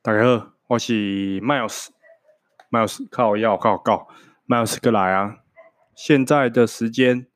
[0.00, 4.06] 大家好，我是 Miles，Miles 靠药靠告
[4.46, 5.38] ，Miles 哥来啊！
[5.96, 7.26] 现在的时间，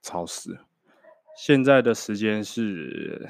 [0.00, 0.60] 吵死了！
[1.36, 3.28] 现在的时间是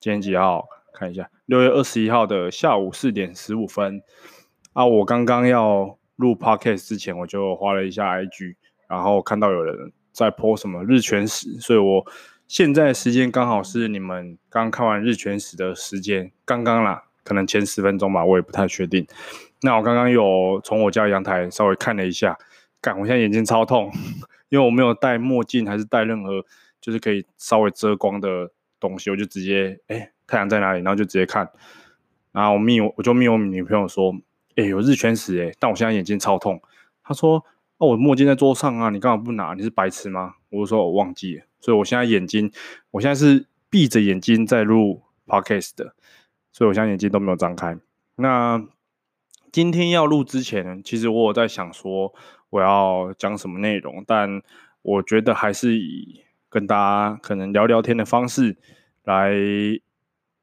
[0.00, 0.66] 今天几号？
[0.94, 4.02] 看一下，六月二十一号的下午四点十五分
[4.72, 4.86] 啊！
[4.86, 8.56] 我刚刚要录 Podcast 之前，我就花了一下 IG，
[8.88, 12.06] 然后看到有人在 po 什么日全食，所以我。
[12.46, 19.06] 现在时间刚好是你们刚看完日全食的时间，刚刚啦，可能前十分钟吧，我也不太确定。
[19.62, 22.38] 那我刚刚有从我家阳台稍微看了一下，
[22.82, 23.90] 干，我现在眼睛超痛，
[24.50, 26.44] 因为我没有戴墨镜，还是戴任何
[26.80, 30.82] 就是可以稍微遮光的东西，我就直接，哎、太阳在哪里？
[30.82, 31.48] 然后就直接看，
[32.30, 34.14] 然后我密我，我就密我女朋友说，
[34.56, 36.60] 哎、有日全食哎，但我现在眼睛超痛。
[37.02, 37.42] 她说，
[37.78, 39.54] 哦，我墨镜在桌上啊，你干嘛不拿？
[39.54, 40.34] 你是白痴吗？
[40.54, 41.44] 我就说我忘记了。
[41.60, 42.52] 所以，我现在眼睛，
[42.92, 45.94] 我现在是闭着眼睛在录 podcast 的，
[46.52, 47.78] 所以我现在眼睛都没有张开。
[48.16, 48.62] 那
[49.50, 52.12] 今天要录之前，其实我有在想说
[52.50, 54.42] 我要讲什么内容，但
[54.82, 56.20] 我觉得还是以
[56.50, 58.56] 跟大家可能聊聊天的方式
[59.04, 59.32] 来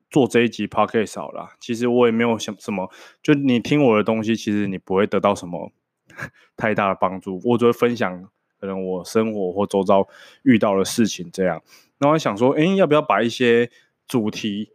[0.10, 1.50] 做这一集 podcast 好了。
[1.60, 2.90] 其实我也没有想什么，
[3.22, 5.72] 就你听我的东西，其实你不会得到什么
[6.58, 8.28] 太大的帮助，我只会分享。
[8.62, 10.08] 可能我生活或周遭
[10.44, 11.60] 遇到的事情这样，
[11.98, 13.72] 那我想说，哎、要不要把一些
[14.08, 14.72] 主题，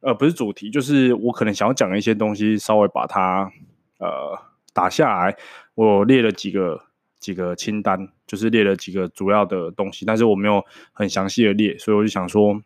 [0.00, 3.50] 呃，不是主题，就是我可能想要讲的一些东西，稍微把它
[3.98, 4.38] 呃
[4.74, 5.34] 打下来。
[5.74, 6.82] 我列了几个
[7.18, 12.60] 几个清单，就是列了几个主要的东西，但是我没有很详细的列，所以我就想说，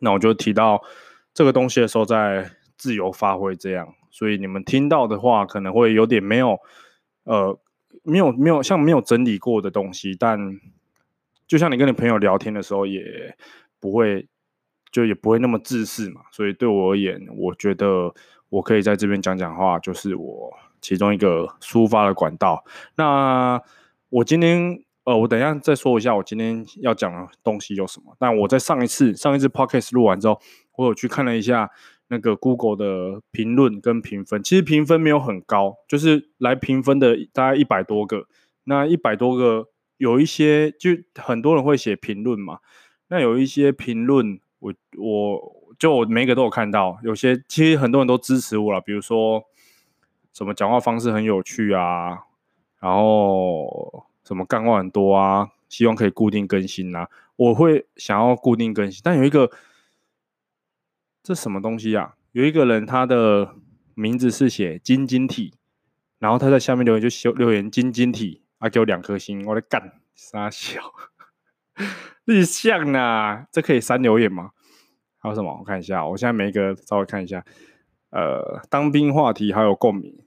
[0.00, 0.82] 那我就提到
[1.32, 3.94] 这个东西的时候再自由发挥这样。
[4.10, 6.58] 所以你们听到的话，可能会有点没有
[7.24, 7.58] 呃。
[8.08, 10.38] 没有没有像没有整理过的东西，但
[11.46, 13.36] 就像你跟你朋友聊天的时候，也
[13.78, 14.26] 不会
[14.90, 16.22] 就也不会那么自私嘛。
[16.32, 18.14] 所以对我而言，我觉得
[18.48, 22.64] 我可以在这边讲讲话，就是我其中一个抒发的管道。
[22.96, 23.60] 那
[24.08, 28.16] 我今天呃，我等一下再说一下我今天要讲的东西有什么。
[28.18, 30.40] 但我在上一次上一次 podcast 录完之后，
[30.76, 31.70] 我有去看了一下。
[32.10, 38.26] 那个 Google 的评论跟评分，其实评分没有很高，就是来评分的大概一百多个。
[38.64, 42.60] 那一百多个，有一些就很多人会写评论嘛。
[43.08, 46.98] 那有一些评论，我我就我每个都有看到。
[47.02, 49.44] 有些其实很多人都支持我了，比如说
[50.32, 52.24] 什么讲话方式很有趣啊，
[52.80, 57.08] 然后什么干话很多啊，希望可以固定更新啊。
[57.36, 59.50] 我会想要固定更新，但有一个。
[61.28, 62.14] 这什么东西啊？
[62.32, 63.54] 有一个人，他的
[63.94, 65.52] 名字是写晶晶体，
[66.18, 70.80] 然后他在下面留言就修留言晶晶体，啊，给我两颗星，我的干傻笑，
[72.24, 74.52] 日向啊，这可以删留言吗？
[75.18, 75.58] 还有什么？
[75.58, 77.44] 我看一下，我现在每一个稍微看一下，
[78.08, 80.18] 呃，当兵话题还有共鸣，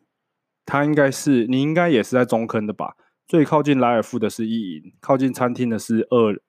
[0.68, 2.96] 他应该是你应该也是在中坑的吧？
[3.28, 6.40] 最靠近莱尔夫的是一营，靠近餐厅的是二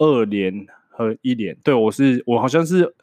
[0.00, 2.96] 二连和一连，对，我是我好像是。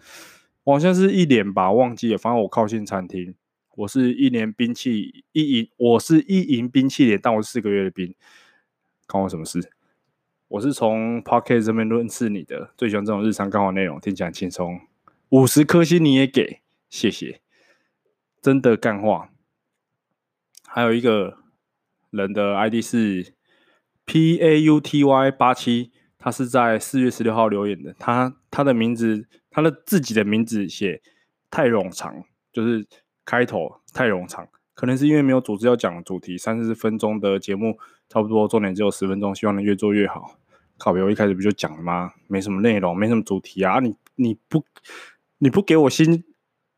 [0.73, 2.17] 好像是一年吧，忘记了。
[2.17, 3.35] 反正我靠近餐厅，
[3.75, 8.15] 我是一年兵器一营，我是一营兵器连，但我四个月的兵，
[9.07, 9.71] 关我什么事？
[10.47, 14.79] 我是从 Pocket 这边认识你的，最喜欢这种日常干话内容，听起来轻松。
[15.29, 17.41] 五十颗星你也给，谢谢，
[18.41, 19.29] 真的干话。
[20.67, 21.37] 还有一个
[22.09, 23.33] 人的 ID 是
[24.05, 29.27] P A U T Y 八七，他是在四月十六号留言的，他他的名字。
[29.55, 31.01] 他的自己的名字写
[31.49, 32.85] 太冗长，就是
[33.23, 37.79] 开头太冗长，可能是因为没有组织要讲主题，三十分钟的节目
[38.09, 40.37] 差不多，重点只有十分钟，希望能越做越好。
[40.77, 42.11] 靠北，我一开始不就讲了吗？
[42.27, 43.79] 没什么内容，没什么主题啊！
[43.79, 44.65] 你你不
[45.37, 46.25] 你不给我星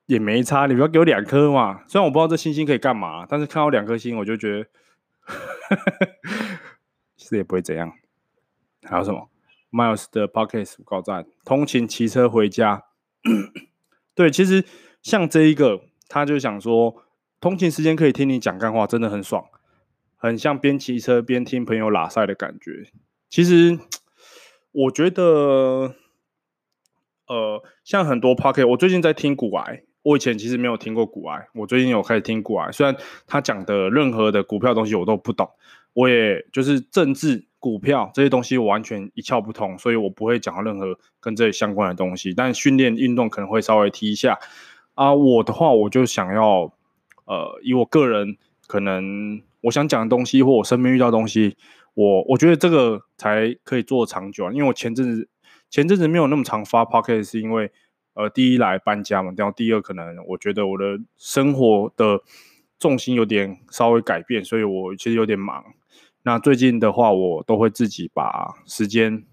[0.05, 1.81] 也没差，你不要给我两颗嘛。
[1.87, 4.67] 虽然我不知道这星星可以干嘛，但是看到两颗星，我就觉得
[7.17, 7.91] 其实也不会怎样。
[8.83, 9.27] 还有什么
[9.71, 12.85] ？Miles 的 Podcast 告赞，通勤骑车回家。
[14.15, 14.63] 对，其实
[15.01, 17.03] 像这一个，他就想说，
[17.39, 19.45] 通勤时间可以听你讲干话，真的很爽，
[20.15, 22.91] 很像边骑车边听朋友喇赛的感觉。
[23.29, 23.77] 其实
[24.71, 25.93] 我觉得，
[27.27, 32.95] 呃，像很多 Podcast，我最近在听股癌，我以前其实没有听过股癌，我最近有开始听股癌，虽然
[33.27, 35.49] 他讲的任何的股票东西我都不懂，
[35.93, 37.45] 我也就是政治。
[37.69, 42.33] 股票这些东西我完全一窍不通，所以我不会讲任何跟这相关的东西。
[42.33, 44.39] 但训练运动可能会稍微提一下
[44.95, 45.13] 啊。
[45.13, 46.73] 我的话，我就想要
[47.25, 48.37] 呃，以我个人
[48.67, 51.57] 可能我想讲的东西，或我身边遇到的东西，
[51.93, 54.51] 我我觉得这个才可以做长久啊。
[54.53, 55.27] 因为我前阵子
[55.69, 57.69] 前阵子没有那么常发 podcast，是因为
[58.13, 62.21] 呃，第一来搬家嘛，然后第二可能我觉得我的生活的
[62.79, 65.63] 重心有点稍微改变，所以我其实有点忙。
[66.27, 69.23] 那最近的话，我都会自己把时间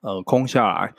[0.00, 0.92] 呃空下来，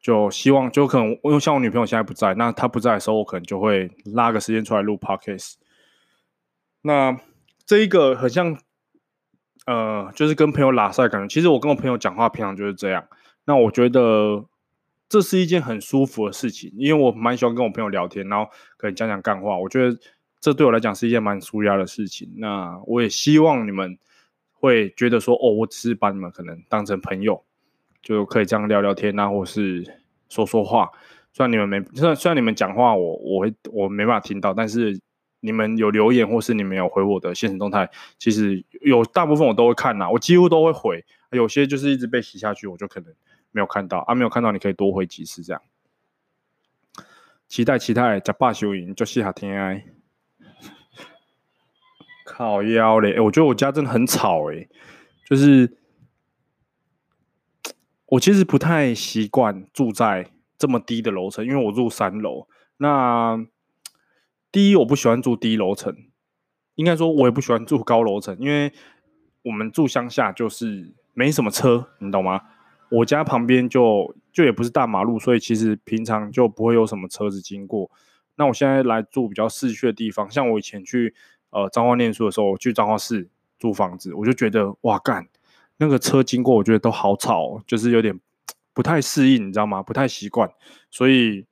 [0.00, 5.52] 就希望就可能因为像我女朋友现在不在，那她不在的时候，我可能就会拉个时间出来录 podcast。
[6.82, 7.16] 那
[7.64, 8.58] 这一个很像
[9.66, 11.28] 呃，就是跟朋友拉赛感觉。
[11.32, 13.06] 其实我跟我朋友讲话平常就是这样。
[13.44, 14.46] 那我觉得。
[15.06, 19.56] 这是一件很舒服的事情，因为我蛮喜欢跟我朋友聊天，然后可以讲讲干话。
[19.58, 19.96] 我觉得
[20.40, 22.32] 这对我来讲是一件蛮舒压的事情。
[22.38, 23.96] 那我也希望你们
[24.64, 27.44] 会觉得说，哦，我只是把你们可能当成朋友，
[28.02, 30.90] 就可以这样聊聊天啊，或是说说话。
[31.32, 35.00] 虽然你们没，虽然虽然你们讲话我，我我会我没办法听到，但是
[35.40, 41.04] 你们有留言或是你们有回我的限时动态，其实有大部分我都会看呐，我几乎都会回。
[41.30, 43.12] 有些就是一直被洗下去，我就可能。
[43.56, 45.62] 没有看到啊，没有看到，你可以多回几次这样。
[47.46, 49.84] 期待期待，假霸收银就西下天哎。
[52.36, 54.66] 靠腰嘞，哎，我觉得我家真的很吵哎，
[55.24, 55.78] 就是
[58.06, 62.48] 我其实不太习惯住在这么低的楼层，因为我住三楼。
[62.78, 63.46] 那
[64.50, 65.94] 第一，我不喜欢住低楼层，
[66.74, 68.72] 应该说，我也不喜欢住高楼层，因为
[69.42, 72.40] 我们住乡下，就是没什么车，你懂吗？
[72.90, 77.88] 我家旁边就就也不是大马路，所以其实平常就不会有什么车子经过。
[78.34, 81.14] 那我现在来住比较市区的地方，像我以前去
[81.54, 83.26] 呃彰化念书的时候，我去彰化市
[83.58, 85.26] 租房子，我就觉得哇干，
[85.78, 88.20] 那个车经过，我觉得都好吵，就是有点
[88.74, 89.82] 不太适应，你知道吗？
[89.82, 90.50] 不太习惯。
[90.90, 91.46] 所以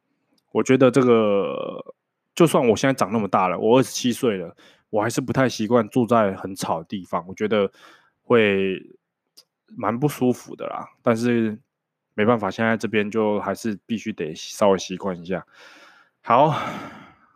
[0.51, 1.95] 我觉得这个，
[2.35, 4.55] 就算我现在长那么大了，我二十七岁了，
[4.91, 7.73] 我还是不太习惯住在很吵的地方，我觉得
[8.23, 8.79] 会。
[9.75, 11.59] 蛮不舒服的啦，但是
[12.13, 15.47] 没办法，现在这边就还是必须得稍微习惯一下。
[16.21, 16.55] 好，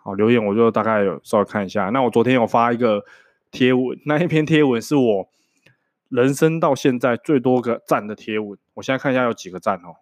[0.06, 1.90] 好，留言我就大概有稍微看一下。
[1.90, 3.04] 那我昨天有发一个
[3.50, 5.28] 贴文，那一篇贴文是我
[6.08, 8.56] 人生到现在最多个赞的贴文。
[8.74, 9.96] 我现在看一下有几个赞哦。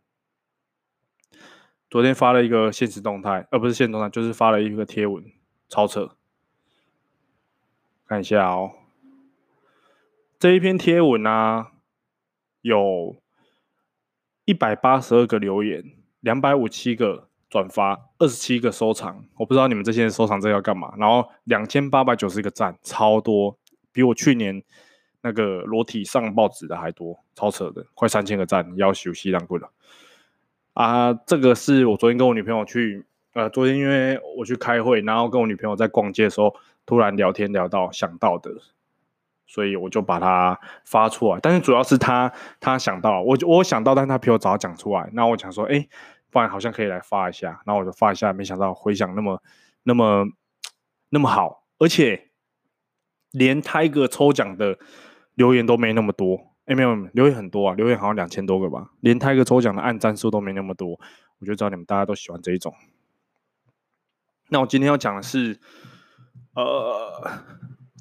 [1.88, 5.24] 昨天发了一个限时动态，呃，不是限时动态，就是发了一个贴文，
[5.70, 6.14] 超扯。
[8.06, 8.72] 看一下哦，
[10.38, 11.70] 这一篇贴文啊。
[12.60, 13.22] 有
[14.46, 15.84] 一百八十二个留言，
[16.20, 19.24] 两百五七个转发，二十七个收藏。
[19.36, 20.92] 我不知道你们这些人收藏这要干嘛。
[20.98, 23.56] 然后两千八百九十个赞，超多，
[23.92, 24.60] 比我去年
[25.20, 29.70] 那个裸体上报纸的还多，超扯的，快三千个赞，要休息两个了。
[30.72, 38.50] 啊，这个是我昨天跟我女朋友去，呃，昨天因为我去开会，然后跟我女朋友在逛街的时候，突然聊天聊到想到的。
[39.46, 45.08] 所以我就把它发出来，但是主要是他他想到我我想到，但是他比我早讲出来。
[45.12, 45.86] 那我想说，哎，
[46.34, 47.62] 不然好像可以来发一下。
[47.64, 49.40] 然后我就发一下，没想到回响那么
[49.84, 50.26] 那么
[51.08, 52.30] 那么好，而且
[53.30, 54.78] 连 Tiger 抽奖的
[55.34, 56.54] 留言都没那么多。
[56.66, 58.90] 哎，没有没有，留言很多啊，留言好像两千多个吧。
[59.00, 60.98] 连 Tiger 抽奖的按赞数都没那么多，
[61.38, 62.74] 我就知道你们大家都喜欢这一种。
[64.48, 65.58] 那我今天要讲的是，
[66.54, 67.42] 呃。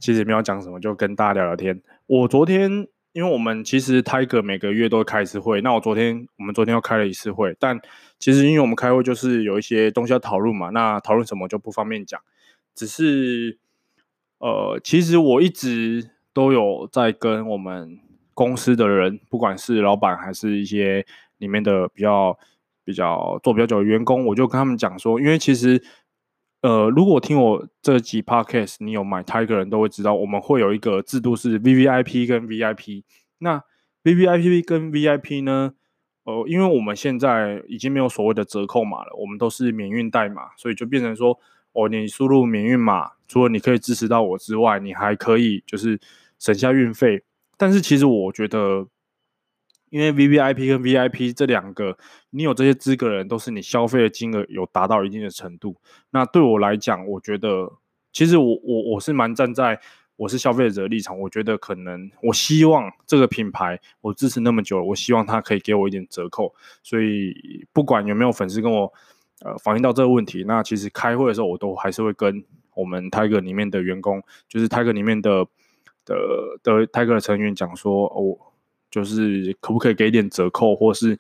[0.02, 1.82] 其实也没有讲什么，就跟大家聊聊天。
[2.08, 7.56] 我昨天，因为我们其实 Tiger 每个月都会开一次会，那我昨天，我们昨天又开了一次会。
[7.60, 7.80] 但
[8.18, 12.20] 其实因为我们开会就是有一些东西要讨论嘛，那讨论什么就不方便讲。
[12.74, 13.60] 只是，
[14.40, 18.00] 呃，其实我一直都有在跟我们
[18.34, 21.06] 公司的人，不管是老板还是一些
[21.38, 22.38] 里面的比较
[22.84, 25.84] 比较做比较久的员工，我就跟他们讲说，因为其实。
[26.64, 33.04] 呃，如果听我这集 podcast，你有买 Tiger 人都会知道，我们会有一个制度是 VVIP 跟 VIP。
[33.40, 33.62] 那
[34.06, 35.74] VVIP 跟 VIP 呢？
[36.24, 41.38] 呃，因为我们现在已经没有所谓的折扣码了，我们都是免运代码，所以就变成说，
[41.74, 46.00] 哦，你输入免运码，除了你可以支持到我之外，你还可以就是
[46.40, 47.24] 省下运费。
[47.58, 48.88] 但是其实我觉得。
[49.94, 51.96] 因为 VVIP 跟 VIP 这两个，
[52.32, 55.76] 你有这些资格的人，都是你消费的金额有达到一定的程度。
[56.10, 57.72] 那对我来讲，我觉得
[58.12, 59.80] 其实我我我是蛮站在
[60.16, 66.56] 我是消费者的立场，我觉得可能我希望这个品牌我支持那么久，我希望他可以给我一点折扣。
[66.82, 68.92] 所以不管有没有粉丝跟我
[69.46, 75.46] 呃反映到这个问题，那其实开会的时候我都还是会跟我们 Tiger 里面的员工，就是 Tiger 里面的
[76.04, 76.16] 的
[76.64, 78.50] 的 Tiger 的成员讲说哦。
[78.94, 81.18] 就是可不可以给点折扣，或是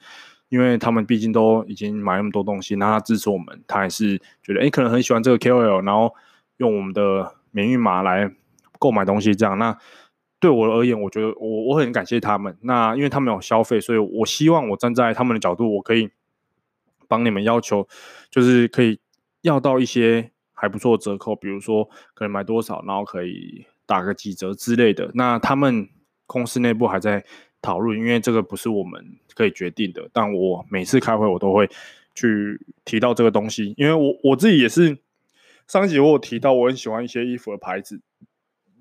[0.50, 6.14] 因为他们毕竟都已经买那么多东西，那他支持我们，他还是觉得哎、可能很喜欢这个 KOL，然后
[6.58, 8.32] 用我们的免运码来
[8.78, 9.58] 购买东西，这样。
[9.58, 9.76] 那
[10.40, 12.56] 对我而言，我觉得我我很感谢他们。
[12.62, 16.12] 那因为他们有消费，所以我希望我站在他们的角度，我可以
[17.08, 17.88] 帮你们要求，
[18.30, 19.00] 就是可以
[19.42, 25.10] 要到一些还不错的折扣，比如说可能买多少，然后可以打个几折之类的。
[25.16, 25.90] 那他们
[26.26, 27.24] 公司内部还在
[27.64, 30.08] 讨论，因为这个不是我们可以决定的。
[30.14, 31.68] 但我每次开会，我都会
[32.14, 35.00] 去提到这个东西，因为我我自己也是
[35.68, 38.00] 上集我有提到，我很喜欢一些衣服的牌子，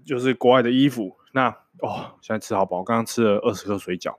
[0.04, 1.16] 就是国外的衣服。
[1.32, 1.48] 那
[1.78, 4.16] 哦，现在吃好饱，刚刚吃了二十颗水饺，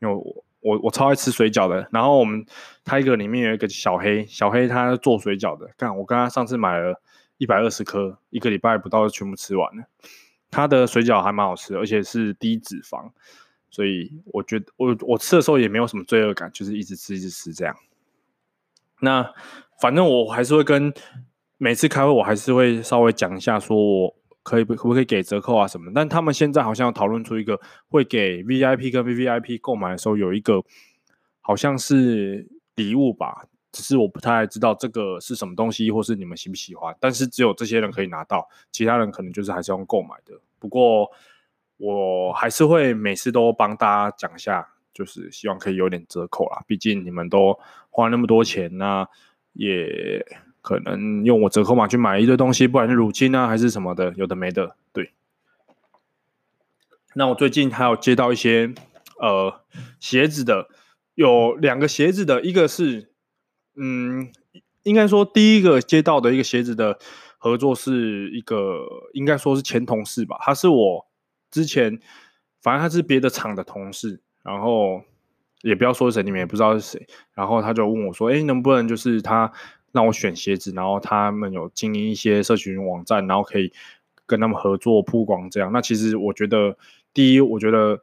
[0.00, 0.44] 因为我。
[0.60, 2.44] 我我超爱吃水饺的，然后我们
[2.84, 7.00] Tiger 里面有一个小黑，小黑他做水饺的，看我跟他上次买了
[7.38, 9.84] 一百二十颗，一个礼拜不到就全部吃完了。
[10.50, 13.12] 他的水饺还蛮好吃，而且是低脂肪，
[13.76, 17.76] 所以我觉得我我吃的时候也没有什么罪恶感，就是一直吃一直吃这样。
[19.00, 19.30] 那
[19.80, 20.90] 反正我还是会跟
[21.58, 24.16] 每次开会，我还是会稍微讲一下，说我。
[24.46, 25.90] 可以不可不可以给折扣啊什么？
[25.92, 30.62] 但他们现在好像要讨论出一个会给 VIP 跟 VVIP 购买的时候有一个
[31.40, 36.94] 好像是礼物吧，只是我不太知道这个是什么东西，或是你们喜不喜欢。
[37.00, 40.40] 但是只有这些人可以拿到，其他人可能就是还是用购买的。
[40.60, 41.10] 不过
[41.76, 46.62] 我还是会每次都帮大家讲一下，就是希望可以有点折扣啦。
[46.66, 47.58] 毕竟你们都
[47.90, 49.08] 花那么多钱，那
[49.52, 50.24] 也。
[50.66, 54.74] 可能用我折扣码去买一堆东西，不管是乳清啊还是什么的，有的没的。
[54.92, 55.12] 对。
[57.14, 58.74] 那我最近还有接到一些
[59.20, 59.60] 呃
[60.00, 60.66] 鞋子的，
[61.14, 63.12] 有两个鞋子的，一个是
[63.76, 64.32] 嗯，
[64.82, 66.98] 应该说第一个接到的一个鞋子的
[67.38, 68.80] 合作是一个，
[69.12, 71.05] 应该说是前同事吧，他是我
[71.56, 71.98] 之前
[72.60, 75.02] 反正他是别的厂的同事，然后
[75.62, 79.52] 也不要说谁，你们也不知道是谁，然后他就问我说，哎，能不能就是他。
[79.92, 83.72] 让我选鞋子，然后他们有经营一些社群网站，然后可以
[84.26, 85.72] 跟他们合作曝光这样。
[85.72, 86.76] 那其实我觉得，
[87.14, 88.02] 第一，我觉得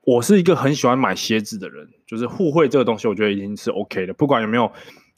[0.00, 4.72] 我是一个很喜欢买鞋子的人，就是互惠这个东西，我觉得已经是 OK 的，不管有没有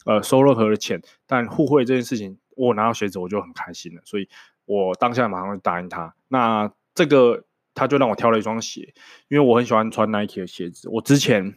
[0.05, 4.29] 呃收任何的钱，但互惠这件事情，我拿到鞋子我就很开心了，所以
[4.65, 6.13] 我当下马上就答应他。
[6.27, 8.95] 那这个他就让我挑了一双鞋，
[9.29, 11.55] 因为我很喜欢穿 Nike 的鞋子，我之前。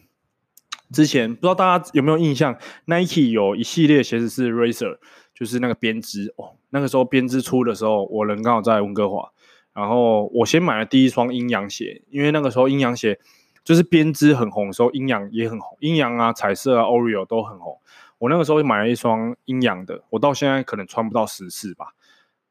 [0.89, 5.00] 之前不知道大家有没有印象，Nike 有一系列鞋子是 Racer，
[5.34, 6.56] 就是那个编织哦。
[6.70, 9.34] 那个时候编织出的时候，我人刚好在温哥华，
[9.74, 13.20] 然后我先买了第一双阴阳鞋，因为那个时候阴阳鞋
[13.65, 17.77] 就是编织很红的时候，阴阳也很红，阴阳啊、彩色啊、Oreo 都很红。
[18.20, 21.88] 我那个时候买了一双阴阳的，我到现在可能穿不到十次吧。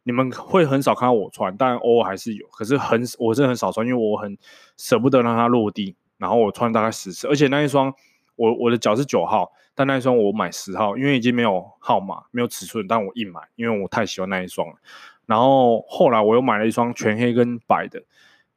[0.06, 4.38] 你们会很少看到我穿，但偶尔还是有，可是很我是很少穿，因为我很
[4.78, 5.96] 舍不得让它落地。
[6.16, 7.92] 然后我穿大概十次，而且那一双。
[8.38, 14.74] 我我的脚是九号，但那一双我买十号，因为已经没有号码，没有尺寸，但我硬买，因为我太喜欢那一双了。
[15.24, 18.02] 然后后来我又买了一双全黑跟白的，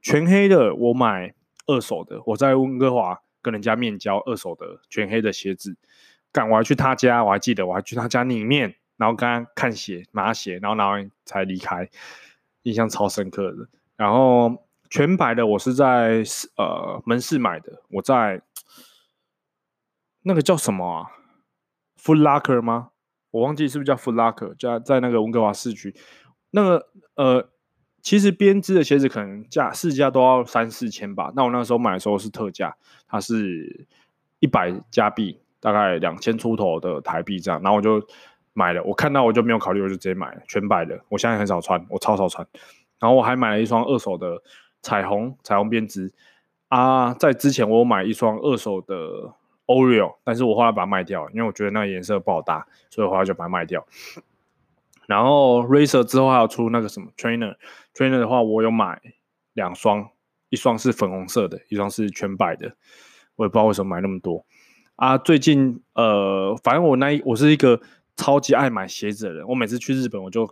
[0.02, 1.34] 全黑的我买
[1.66, 5.78] 二手的，我在温哥华跟人家面交二手的全黑的鞋子，
[6.34, 11.90] 干我还去他家，我还记得我还去他家里面，然后刚刚看鞋拿鞋，然后拿完才离开，
[12.62, 13.68] 印象超深刻的。
[13.96, 16.24] 然后全白的我是在
[16.58, 18.44] 呃门市买的，我在。
[20.24, 21.08] 那个叫什么啊
[21.98, 22.90] ？Foot Locker 吗？
[23.32, 25.96] 我忘记是不是叫 Foot Locker，在在那个温哥华市区。
[26.52, 27.50] 那个呃，
[28.02, 31.32] 其实编织的鞋子可能价市价都要三四千吧。
[31.38, 32.76] 那我那时候买的时候是特价，
[33.08, 33.88] 它是
[34.40, 37.62] 一百加币，大概两千出头的台币这样。
[37.64, 38.06] 然后我就
[38.60, 41.00] 买了，我看到我就没有考虑，我就直接买了全白的。
[41.08, 42.46] 我现在很少穿，我超少穿。
[43.00, 44.42] 然后我还买了一双二手的
[44.82, 46.12] 彩虹彩虹编织
[46.68, 49.36] 啊，在之前我有买一双二手的。
[49.70, 53.86] Oreo，但是我后来把它卖掉，因为我觉得那个颜色不好搭，所以我后来就把它卖掉。
[55.06, 59.00] 然后 Racer 之后还有出那个什么 Trainer，Trainer 的话我有买
[59.54, 60.10] 两双，
[60.50, 62.74] 一双是粉红色的，一双是全白的，
[63.36, 64.44] 我也不知道为什么买那么多
[64.96, 65.20] 啊。
[65.20, 67.80] 最近呃，反正我那一我是一个
[68.20, 70.48] 超级爱买鞋子的人，我每次去日本我就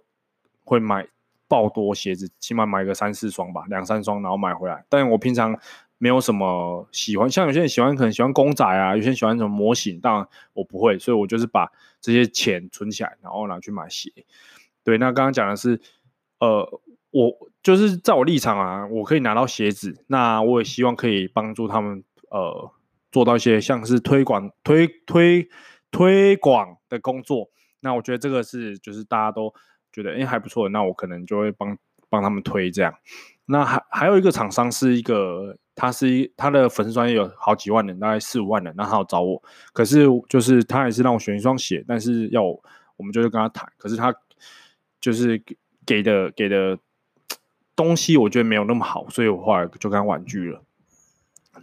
[0.64, 1.08] 会买
[1.48, 4.86] 爆多鞋子，起码买个三四双吧，两三双然后买回来。
[4.90, 5.60] 但我平常。
[6.00, 14.12] 没有什么喜欢，像有些人喜欢，可能喜欢公仔啊，有些人喜欢什么模型，当然我不会，所以我就是把这些钱存起来，然后拿去买鞋。
[14.84, 15.82] 对，那刚刚讲的是，
[16.40, 22.72] 呃，我就是在我立场啊，我可以拿到鞋子，那我也希望可以帮助他们，呃，
[23.12, 25.50] 做到一些像是推广、推推
[25.92, 27.50] 推广的工作。
[27.80, 29.54] 那我觉得这个是，就是大家都
[29.92, 31.78] 觉得，哎，还不错，那我可能就会帮
[32.10, 32.94] 帮他们推这样。
[33.46, 35.58] 那还还有一个厂商是一个。
[35.80, 39.40] 他是一，他的粉丝专业有好几万人，大概四五万人，那他要找我，
[39.74, 42.64] 可是就是他也是让我选一双鞋，但是要我，
[42.96, 44.12] 我们就是跟他谈，可是他
[45.00, 45.40] 就是
[45.86, 46.80] 给的给的
[47.76, 50.64] 东西，我觉得没有那么好，所以我后来就跟他婉拒了。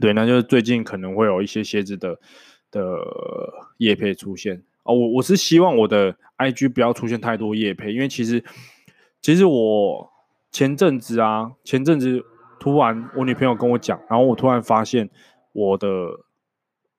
[0.00, 2.20] 对，那就是最近可能会有一些鞋子的
[2.74, 2.98] 的
[3.78, 4.94] 叶配出现哦。
[4.94, 8.42] 我我是希望我的 IG 不要出现太多叶配，因为其实
[9.22, 10.10] 其实我
[10.50, 12.24] 前阵子啊，前阵子
[12.58, 15.08] 突然我女朋友跟我讲，然后我突然发现
[15.52, 15.88] 我的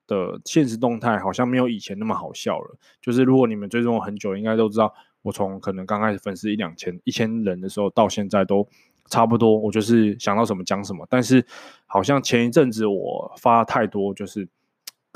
[0.07, 2.77] 的现实动态好像没有以前那么好笑了。
[3.01, 8.67] 就是如果你们追踪我很久，应该都知道，我从可能刚开始粉丝一两千、一千人的时候，到现在都。
[9.07, 11.05] 差不多，我就是想到什么讲什么。
[11.07, 11.45] 但是
[11.85, 14.47] 好像前一阵子我发太多，就是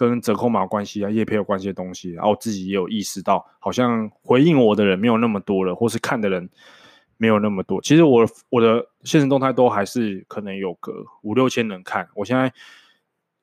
[0.08, 6.50] 跟折扣码关系啊、叶配有关系的东西，然后我自己也有意识到，好像回应我的人没有那么多了，或是看的人
[7.18, 7.82] 没有那么多。
[7.82, 12.08] 其实我我的现实动态都还是可能有个五六千人看。
[12.16, 12.54] 我现在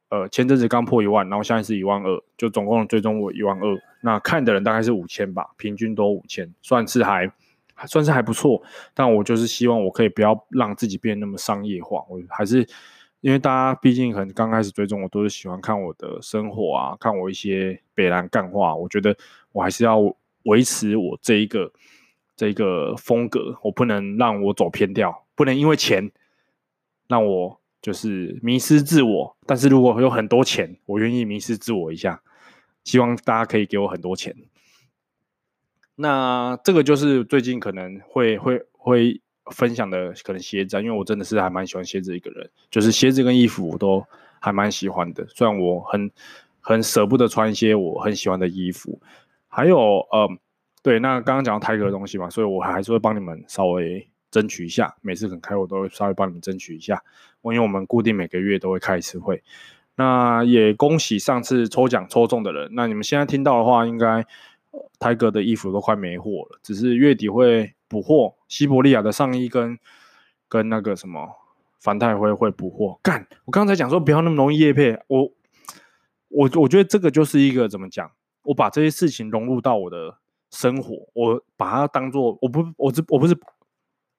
[0.09, 3.79] 呃前阵子刚破一万，然后现在是一万二，就总共最终我一万二。
[4.01, 7.05] 那看的人大概是五千吧，平均都五千，算是。
[7.05, 7.31] 还
[7.87, 8.63] 算是还不错，
[8.95, 12.03] 但我就是希望我可以不要让自己变那么商业化。
[12.09, 12.67] 我还是
[13.27, 18.73] 因为大家毕竟可能刚开始追踪我，都是喜欢看我的生活啊，看我一些北兰干话。
[18.73, 19.17] 我觉得
[19.51, 19.99] 我还是要
[20.45, 21.73] 维持我这一个
[22.37, 26.09] 这一个风格，我不能让我走偏掉，不能因为钱
[27.09, 29.37] 让我就是迷失自我。
[29.45, 32.23] 但是如果有很多钱，我愿意迷失自我一下。
[32.85, 34.37] 希望大家可以给我很多钱。
[35.97, 39.21] 那这个就是最近可能会会会
[39.53, 44.05] 分享的可能鞋子，啊因为我真的是还蛮喜欢鞋子一个人，就是鞋子跟衣服我都
[44.41, 45.27] 还蛮喜欢的。
[45.29, 46.11] 虽然我很
[46.61, 49.01] 很舍不得穿一些我很喜欢的衣服，
[49.49, 49.79] 还有
[50.11, 50.29] 呃，
[50.83, 54.95] 对，那刚刚讲到 Tiger 的东西嘛，所以我还是会帮你们稍微争取一下。
[55.03, 57.03] 每次很开我都会稍微帮你们争取一下，
[57.43, 59.43] 因为我们固定每个月都会开一次会。
[59.95, 62.71] 那也恭喜上次抽奖抽中的人。
[62.73, 64.25] 那你们现在听到的话，应该。
[64.99, 68.35] 泰哥的衣服都快没货了，只是月底会补货。
[68.49, 69.79] 西伯利亚的上衣跟
[70.49, 71.29] 跟那个什么
[71.81, 72.99] 凡太辉会补货。
[73.03, 75.31] 干，我刚才讲说不要那么容易业配，我
[76.29, 78.11] 我我觉得这个就是一个怎么讲？
[78.43, 80.19] 我把这些事情融入到我的
[80.51, 83.35] 生活，我把它当做我不我这我不是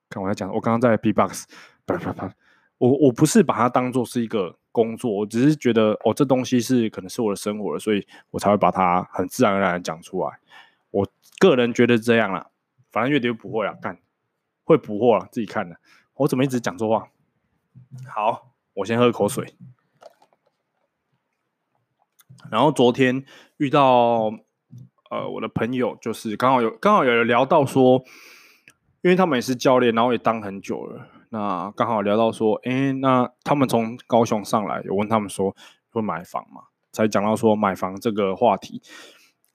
[0.09, 1.45] 看我在讲，我刚刚在 B-box，
[1.85, 2.33] 啪 啪啪，
[2.77, 4.57] 我我不是把它当做是一个。
[4.69, 10.29] 工作，我只是觉得哦，这东西是可能是我的生活了，所以我才会把它很自然而然讲出来。
[10.91, 11.07] 我
[11.39, 12.45] 个人觉得这样啦，
[12.97, 13.99] 反正月底又不会啊，干
[14.63, 15.77] 会补货了，自己看的。
[16.15, 17.09] 我怎么一直讲错话？
[18.09, 19.53] 好，我先喝口水。
[22.49, 23.23] 然后昨天
[23.57, 24.31] 遇到
[25.11, 28.03] 呃我的朋友，就是刚好有刚好有聊到说，
[29.03, 31.07] 因为他们也是教练，然后也当很久了。
[31.29, 35.55] 那刚好聊到说，哎、那他们从高雄上来，有问他们说
[35.91, 36.63] 会买房吗？
[36.91, 38.81] 才讲到说买房这个话题。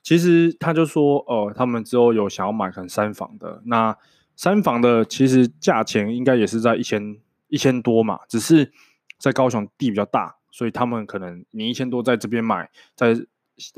[0.02, 3.62] 其实他就说，呃，他们之后有想要买可能三房的。
[3.66, 3.96] 那
[4.34, 7.16] 三房的其实价钱应该也是在一千
[7.48, 8.72] 一千多嘛，只是
[9.18, 13.16] 在高雄地比较大，所以他们可能你一千多在这边买，在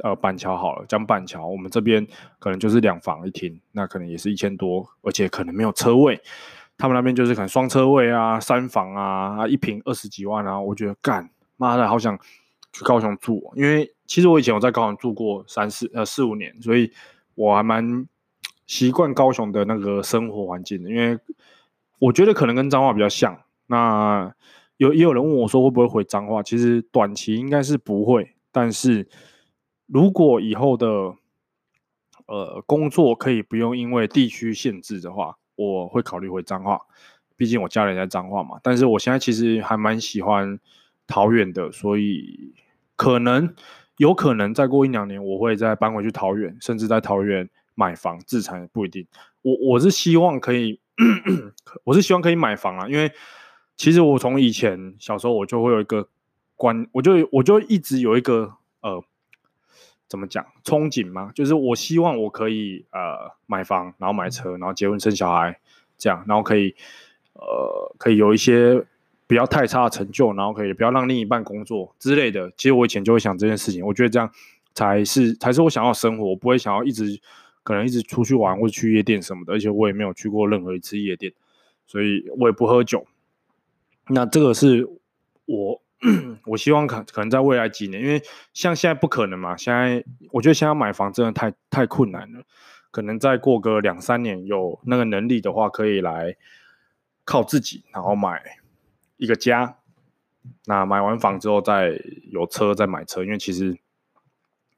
[0.03, 2.07] 呃板桥好了，讲板桥，我们这边
[2.39, 6.19] 可能就是两房一厅，那可能也是一千多，而且可能没有车位。
[6.79, 12.19] 他们那边就是可能双车位啊、三房啊、一坪二十几万啊，我觉得干妈的好想
[12.73, 16.93] 去高雄住，因为其实我以前有在高雄住过三四呃四五年，所以
[17.35, 18.07] 我还蛮
[18.67, 21.19] 习惯高雄的那个生活环境的，因为
[21.99, 23.41] 我觉得可能跟彰化比较像。
[23.67, 24.35] 那
[24.77, 29.09] 有也有人问我说会不会回彰化，其实短期应该是不会，但是
[29.87, 31.15] 如果以后的
[32.27, 35.37] 呃工作可以不用因为地区限制的话。
[35.57, 36.81] 我会考虑回彰化，
[37.37, 38.59] 毕竟我家人在彰化嘛。
[38.61, 40.59] 但是我现在其实还蛮喜欢
[41.07, 42.53] 桃园的，所以
[42.97, 43.55] 可能
[43.97, 49.07] 有可能再过一两年，我会再搬回去桃园，甚至在桃园买房自产也不一定。
[49.43, 50.81] 我我是希望可以，
[51.85, 53.13] 我是希望可以买房啊，因为
[53.77, 56.09] 其实我从以前小时候我就会有一个
[56.57, 59.05] 观，我就我就一直有一个呃。
[60.07, 60.47] 怎么讲？
[60.63, 61.33] 憧憬嘛？
[61.35, 65.59] 就是我希望我可以呃买房，然后买车，然后结婚生小孩，
[65.97, 66.77] 这样，然后可以
[67.33, 68.85] 呃可以有一些
[69.35, 72.49] 不要太差的成就，然后可以不要让另一半工作之类的。
[72.57, 74.31] 其实我以前就会想这件事情，我觉得这样
[74.75, 76.25] 才是才是我想要生活。
[76.25, 77.21] 我不会想要一直
[77.65, 81.33] 可能一直出去玩或者去夜店什么的，而且我也没有去过任何一次夜店，
[81.85, 83.05] 所以我也不喝酒。
[84.11, 84.89] 那这个是
[85.47, 85.81] 我。
[86.45, 89.57] 我希望可可能在未来几年，因为像现在不可能嘛。
[89.57, 92.43] 现在我觉得现在买房真的太太困难了。
[92.91, 96.37] 可能再过个两三年，有那个能力的话，可以来
[97.25, 98.43] 靠自己，然后买
[99.17, 99.77] 一个家。
[100.67, 101.99] 那买完房之后再
[102.31, 103.77] 有车再买车，因为其实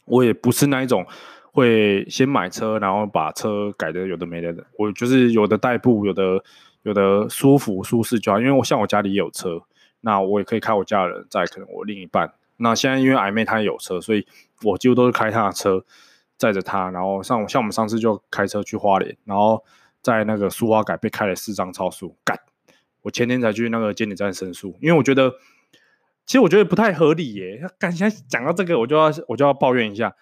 [0.04, 1.06] 我也不是那一种
[1.52, 4.64] 会先买车，然后把车改的有的没的的。
[4.78, 6.42] 我就是有的代步，有的
[6.82, 8.38] 有的舒服舒适就好。
[8.38, 9.62] 因为我像我家里也有车。
[10.02, 12.32] 那我也可以开我家人，再可能我另一半。
[12.58, 14.24] 那现在因为暧昧他也有车，所以
[14.62, 15.84] 我几乎都是开他的车
[16.36, 19.64] 载着他，然后像像我们上次就开车去花莲，然后
[20.02, 22.38] 在那个苏花改被开了四张超速，干！
[23.06, 25.30] 我前天才去那个监理站申诉，因为我觉得
[26.26, 27.62] 其实我觉得不太合理耶。
[27.78, 30.12] 干，现在讲到这个，我就要我就要抱怨一下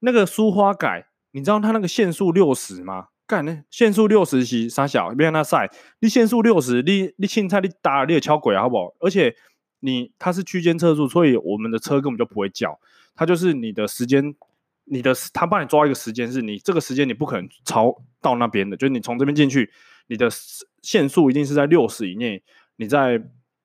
[0.00, 3.08] 那个苏花改，你知道他那个限速六十吗？
[3.26, 5.70] 干呢，限速六十是三小，别让他赛。
[6.00, 8.94] 你限速六十，你你凊彩你打你也敲鬼好不好？
[9.00, 9.34] 而且
[9.80, 12.78] 你它是区间测速，所以我们的车根本就不会叫。
[13.14, 14.34] 它就是你的时间，
[14.84, 18.76] 你的他帮你抓一个时间，是你这个时间你不可能超到那边的。
[18.76, 19.70] 就是你从这边进去，
[20.06, 20.28] 你的
[20.82, 22.42] 限速一定是在六十以内。
[22.76, 23.18] 你在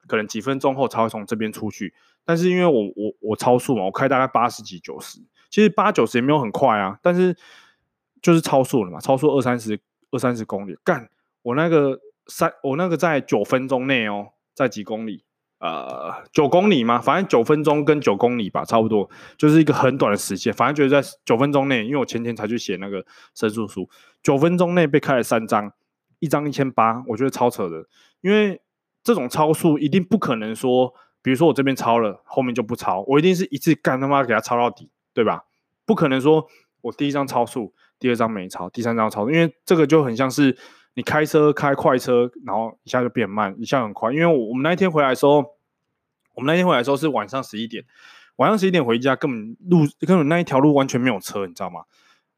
[0.08, 1.93] 可能几分钟后才会从这边出去。
[2.25, 7.36] 但是因为我我我超速嘛，我开大概八十几九十，其实八九十也没有很快啊，但是。
[8.21, 9.80] 就是超速了嘛，超速二三十
[10.12, 11.10] 二三十公里，干
[11.41, 15.23] 我那个三我那个在九分钟内哦，在几公里？
[15.58, 20.54] 呃，九公里嘛，反正九分钟跟九公里吧，差不多，就是一个很短的时间。
[20.54, 23.89] 反正觉得在九分钟内，因为我前天才去写那个申诉书，
[24.21, 25.73] 九分钟内被开了三张，
[26.21, 27.86] 一张一千八，我觉得超扯的。
[28.21, 28.62] 因为
[29.03, 35.43] 这种超速一定不可能说，比如说我这边超了，后面就不超，我一定是一次干他妈给他超到底，对吧？
[35.86, 36.47] 不可能说
[36.79, 37.73] 我第一张超速。
[37.99, 40.57] 第二张没超，第三张超，因为这个就很像是
[40.95, 44.12] 你开车开快车，然后一下就变慢，一下很快。
[44.12, 45.36] 因为我们那一天回来的时候，
[46.34, 47.84] 我们那天回来的时候是晚上十一点，
[48.38, 51.81] 晚上十一点回家，根本路根本那一条路完全没有车，你知道吗？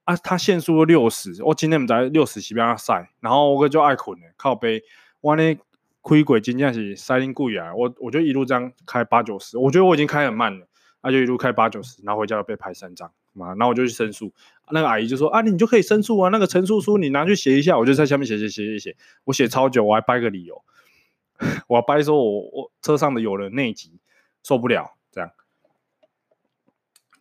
[0.05, 4.83] 啊，他限速六十，我今天我们在六十是边塞，然后我就爱困了，靠背，
[5.21, 5.55] 我呢
[6.03, 10.67] 开轨真正是塞进贵啊，我我就一路这样开八九十，我觉得我已经开很慢了，
[11.01, 13.11] 那、啊、就一路开八九十，然后回家又被拍三张。
[13.35, 14.31] 嘛，然后我就去申诉，
[14.69, 20.63] 那个阿姨就说啊，你就可以申诉啊，那个陈述书你拿去写一下，我就在下面写写写写写，我写超久，我还掰个理由，
[21.67, 23.99] 我掰说我我车上的有人内急
[24.43, 24.91] 受不了，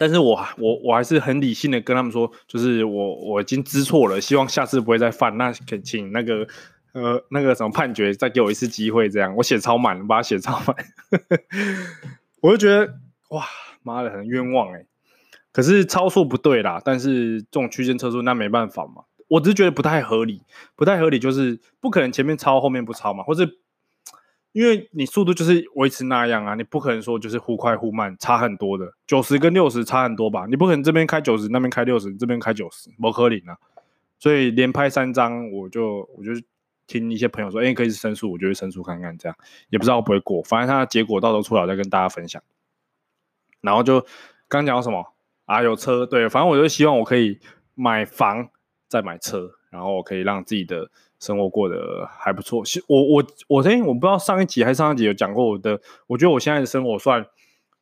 [0.03, 6.45] 但是我我我还是很理性的跟他们说，就是我我已经知错了，希望下次不会再犯，那请那个
[6.91, 9.33] 呃那个什么判决再给我一次机会，这样。
[9.37, 10.77] 我写超满，我把它写超满，
[12.41, 12.95] 我就觉得
[13.29, 13.45] 哇
[13.85, 14.87] 妈的很冤枉哎、
[15.53, 20.43] 可是超速不对啦，但是这种区间测速那没办法嘛，我只是觉得不太合理，
[20.75, 23.61] 不太合理就是不可能前面超后面不超嘛，或是
[24.53, 33.57] 因为你速度就是维持那样啊，你不可能说就是忽快忽慢差很多的，九十跟六十差很多吧，你不可能这边开九十那边开六十，这边开九十，不可能啊，
[34.19, 36.33] 所以连拍三张，我就我就
[36.87, 39.37] 听一些朋友说，哎、可以申诉，我就会申诉看看，这样
[39.71, 42.43] 也不知道会不会过，反正他的结果到时候出来再跟大家分享，
[43.61, 44.05] 然后就
[44.49, 45.12] 刚讲什么？
[45.45, 47.38] 啊，有车，对，反正我就希望我可以
[47.75, 48.49] 买房
[48.87, 50.88] 再买车，然后我可以让自己的
[51.22, 52.64] 生活过得还不错。
[52.64, 57.24] 其实我我我哎，我不知道上一集还是上一集有讲过我的，我觉得我现在的生活算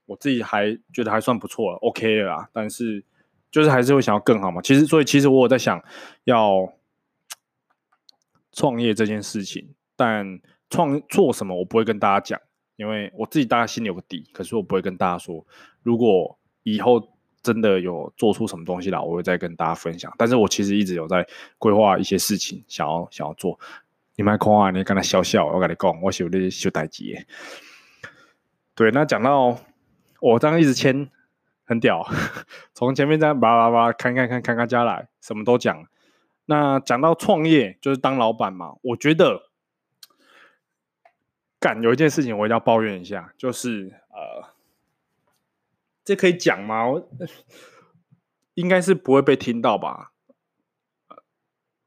[0.04, 2.50] 我自己还觉得还算不错了，OK 了啦。
[2.52, 3.02] 但是
[3.50, 4.60] 就是还是会想要更好嘛。
[4.60, 5.82] 其实，所以其实我有在想
[6.24, 6.70] 要
[8.52, 12.40] 创业这件事情，但创做什么我不会跟大家讲，
[12.76, 14.28] 因为我自己大家心里有个底。
[14.34, 15.46] 可是我不会跟大家说，
[15.82, 17.08] 如果以后。
[17.42, 20.12] 真的有做出什么东西来，我会再跟大家分享。
[20.18, 21.26] 但是我其实一直有在
[21.58, 23.58] 规划一些事情，想要想要做。
[24.16, 27.26] 你们看啊，你跟他笑笑，我跟你讲，我是有点小代志。
[28.74, 29.58] 对，那讲到
[30.20, 31.08] 我这样一直签，
[31.64, 32.06] 很屌，
[32.74, 35.86] 从前面这样叭叭叭看看看看看家来，什么都讲。
[36.44, 39.50] 那讲到创业，就是当老板嘛，我觉得
[41.58, 44.59] 干有一件事情我一定要抱怨一下，就是呃。
[46.10, 46.88] 这可以讲吗？
[46.88, 47.08] 我
[48.54, 50.10] 应该是不会被听到吧。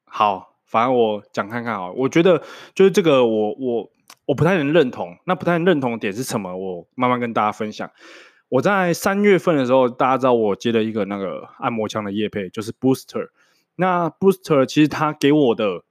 [0.05, 1.91] 好，反正我讲看看啊。
[1.91, 2.41] 我觉得
[2.73, 3.91] 就是这个我，我
[4.27, 5.17] 我不太能认同。
[5.25, 6.55] 那不太能认同的点是什么？
[6.55, 7.91] 我慢慢跟大家分享。
[8.47, 13.27] 我在三月份的时候，大家知道我接了一个那个按摩枪的业配，就是 Booster。
[13.75, 15.83] 那 Booster 其实他给我的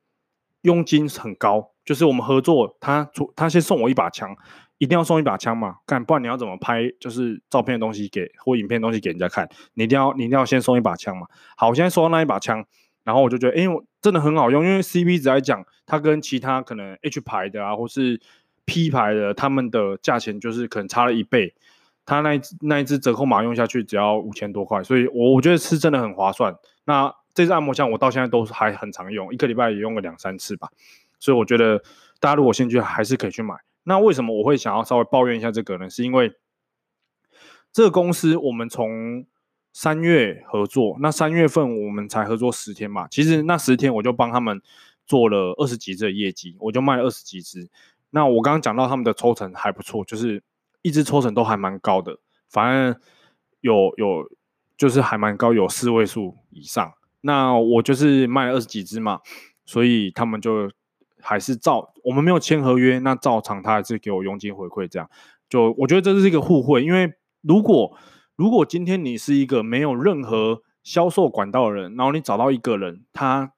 [0.63, 4.35] 佣金很高，就是我们合作，他他先送我一把枪。
[4.83, 5.77] 一定要送一把枪嘛？
[5.87, 6.93] 干，不然你要怎么拍？
[6.99, 11.29] 就是照片的东西给或影片的东西给人家看，你一定要你一定要先送一把枪嘛。
[11.57, 12.65] 好，我现在收到那一把枪，
[13.05, 13.65] 然后我就觉得，哎，
[14.01, 18.21] 真的很好用，因为 CP 值来讲，它跟其他可能 H 牌的啊，或是
[18.65, 21.55] P 牌的，他们的价钱就是可能差了一倍。
[22.05, 26.53] 它那一那一支折扣码用下去只要五千多块，所以我我觉得是真的很划算。
[26.87, 30.69] 那这支按摩枪我到现在都还很常用，一个礼拜也用个两三次吧。
[31.21, 31.81] 所以我觉得
[32.19, 33.55] 大家如果兴趣，还是可以去买。
[33.85, 35.91] 那为什么我会想要稍微抱怨一下这个呢？
[35.91, 36.33] 是因为
[37.73, 39.27] 这个公司我们从
[39.73, 43.09] 三月合作，那三月份我们才合作十天嘛。
[43.09, 44.61] 其实那十天我就帮他们
[45.07, 47.71] 做了二十几支的业绩，我就卖了二十几支。
[48.11, 50.43] 那我刚刚讲到他们的抽成还不错，就是
[50.83, 52.19] 一支抽成都还蛮高的。
[52.51, 53.01] 反正
[53.63, 54.31] 有有
[54.77, 56.93] 就是还蛮高，有四位数以上。
[57.23, 59.21] 那我就是卖了二十几支嘛，
[59.65, 60.71] 所以他们就
[61.23, 65.09] 还是照我们没有签合约，那照常他还是给我佣金回馈，这样
[65.49, 66.85] 就我觉得这是一个互惠。
[66.85, 67.97] 因为如果
[68.37, 73.53] 如果今天你是一个没有任何销售管道的人，然后你找到一个人，他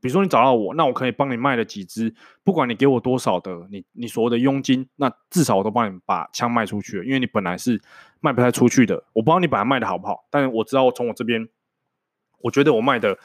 [0.00, 7.80] 比如说你找到我，那我可以帮你卖了几支，不管你给我多少的你你所谓的佣金，那至少我都帮你把枪卖出去了，因为你本来是
[8.20, 11.48] 卖不太出去的，我不知道你本来卖的好不好，但是我知道我从我这边。
[12.44, 13.16] 我觉得我卖的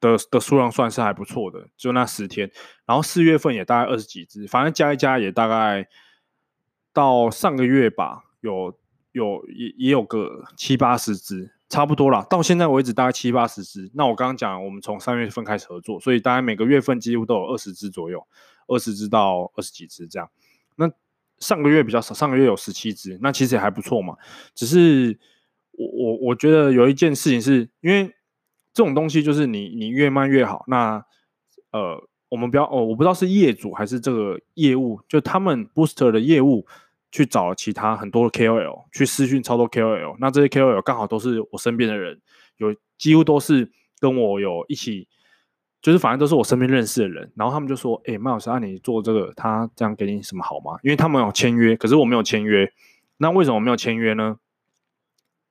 [0.00, 2.50] 的的数量算是还不错的，就那十天，
[2.84, 5.88] 然后四月份也大概二十几只，反正加一加也大概
[6.92, 8.78] 到上个月吧，有
[9.12, 12.24] 有也也有个七八十只，差不多啦。
[12.28, 13.90] 到现在为止大概七八十只。
[13.94, 18.26] 那我刚刚讲，我们从三月份开始合作，所以大概每个月份几乎都有二十只左右，
[18.68, 20.28] 二十只到二十几只这样。
[20.76, 20.90] 那
[21.38, 24.16] 上个月比较少，上个月有十七只，那其实也还不错嘛。
[24.54, 25.18] 只是
[25.72, 28.14] 我我我觉得有一件事情是因为。
[28.76, 30.62] 这种东西就是你你越慢越好。
[30.66, 31.02] 那
[31.72, 36.66] 呃，我们不要哦，我不知道是业主还是这个业务，就他们 Booster 的业务
[37.10, 40.16] 去找其他很多 KOL 去私讯超多 KOL。
[40.20, 42.20] 那这些 KOL 刚好都是我身边的人，
[42.58, 45.08] 有几乎都是跟我有一起，
[45.80, 47.32] 就是反正都是我身边认识的人。
[47.34, 52.70] 然后他们就说：“哎，麦老师，那、你做这个，他这样给你什么好吗？”因为他们有签约，可是我没有签约。
[53.16, 54.36] 那为什么我没有签约呢？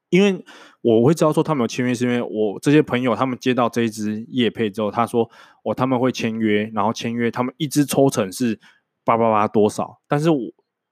[0.09, 0.45] 因为
[0.81, 5.29] 我会知道说他们有签约，是因为我这些朋友他们接到这一支业配之后，他说
[5.63, 8.59] 哦他们会签约，然后签约他们一支抽成是
[9.03, 10.39] 八八八多少，但是我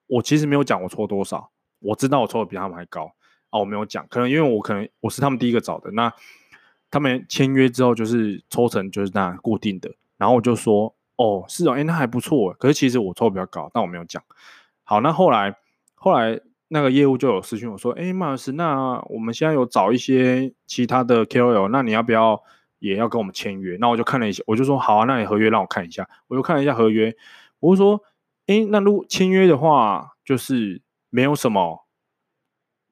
[0.08, 3.14] 我其实没有讲我抽多少，我知道我抽的比他们还高
[3.52, 6.12] 啊，我没有讲，可能因为我可能我是他们第一个找的，那
[6.90, 14.22] 他们签约之后就是抽成就是那固定的，然后我就说哦是哦，哎那还不错，可是其实我抽的比较高，但我没有讲。
[14.84, 15.56] 好，那后来
[15.94, 16.42] 后来。
[16.74, 22.42] 那个业务就有私讯我说：“哎，马老师，那我们现在有找一些其他的 KOL，那你要不要
[22.80, 27.16] 也要跟我们签约？”那我就看了一下，我就说：“好啊，那你合约让我看一下。”我就看了一下合约，
[27.60, 28.02] 我就说
[28.48, 30.82] ：“哎，那如果签约的话，就是
[31.12, 31.86] 没有什么，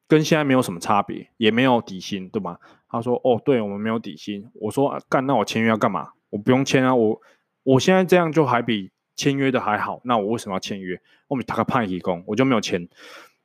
[0.08, 6.12] 跟现在没有什么差别，也没有底薪，对吗？”他说：“哦，对，我们没有底薪。”我说：“，干，那我签约要干嘛？
[6.30, 7.20] 我不用签啊，我
[7.64, 11.02] 我现在这样就还比签约的还好，那我为什么要签约？
[11.30, 12.88] 我们打个派提工，我就没有签。”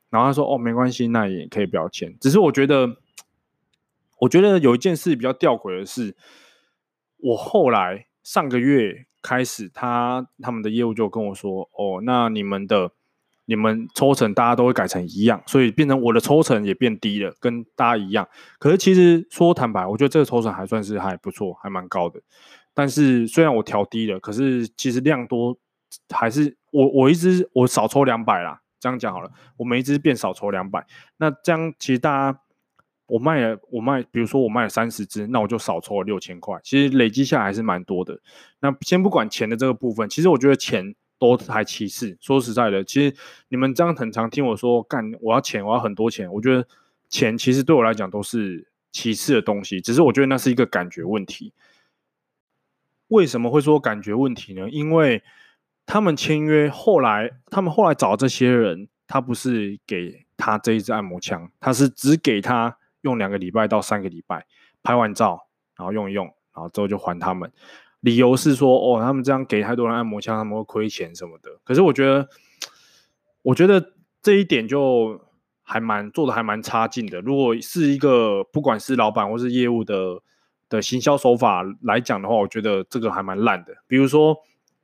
[0.09, 2.15] 然后他说：“哦，没关系，那也可以不要签。
[2.19, 2.97] 只是我觉得，
[4.19, 6.15] 我觉得有一件事比较吊诡的是，
[7.17, 12.91] 我后来上个月开始，他他们的业务就跟我说：‘哦，那你们的
[13.45, 18.27] 你们抽成大家都会改成一样，所以变成我的抽成也变低了，跟大家一样。’
[18.59, 22.21] 可是其实说坦白，我觉得这个抽成还算是还不错，还蛮高的。
[22.73, 25.57] 但是虽然我调低了，可是其实量多
[26.09, 30.85] 还是我我一直我少抽两百啦。”这样讲好了，我每一支变少抽两百，
[31.17, 32.39] 那这样其实大家
[33.07, 38.19] 我卖了我卖，比如说我卖了三十支，那我就少抽了六千块，其实累积下来还是蛮多的。
[38.59, 42.17] 那先不管钱的这个部分，其实我觉得钱都还其次。
[42.19, 43.15] 说实在的，其实
[43.47, 46.31] 你们这样很常听我说干，我要钱，我要很多钱。
[46.31, 46.67] 我觉得
[47.09, 51.53] 钱其实对我来讲都是其次的东西，只是我觉得那是一个感觉问题。
[53.07, 54.69] 为什么会说感觉问题呢？
[54.69, 55.23] 因为
[55.87, 64.45] 他们签约，后来他们后来找这些人，他不是给他这一支按摩枪，他是只给他用两个礼拜到三个礼拜，
[64.83, 65.47] 拍完照，
[65.77, 67.49] 然后用一用，然后之后就还他们。
[68.01, 71.49] 理由是说，哦，他们这样给太多人按摩枪，他们会亏钱什么的。
[71.63, 72.27] 可是我觉得，
[73.43, 75.17] 我觉得这一点就
[75.63, 77.21] 还蛮做的还蛮差劲的。
[77.21, 80.21] 如果是一个不管是老板或是业务的
[80.67, 83.73] 的行销手法来讲的话，我觉得这个还蛮烂的。
[83.87, 84.35] 比如说。